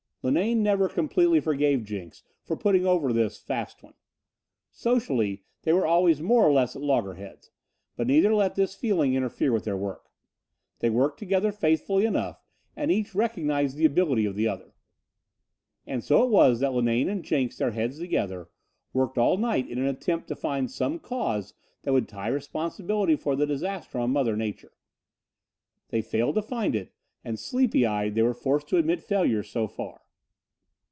[0.23, 3.95] Linane never completely forgave Jenks for putting over this "fast one."
[4.71, 7.49] Socially they were always more or less at loggerheads,
[7.95, 10.11] but neither let this feeling interfere with their work.
[10.77, 12.45] They worked together faithfully enough
[12.75, 14.75] and each recognized the ability of the other.
[15.87, 18.47] And so it was that Linane and Jenks, their heads together,
[18.93, 23.35] worked all night in an attempt to find some cause that would tie responsibility for
[23.35, 24.73] the disaster on mother nature.
[25.89, 26.93] They failed to find it
[27.23, 29.99] and, sleepy eyed, they were forced to admit failure, so far.